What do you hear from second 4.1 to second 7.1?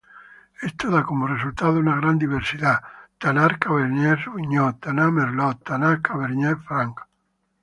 Sauvignon, Tannat-Merlot, Tannat-Cabernet Franc.